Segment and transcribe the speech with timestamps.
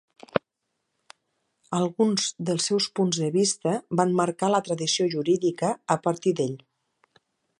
[1.79, 6.59] Alguns dels seus punts de vista van marcar la tradició jurídica a partir d'ell.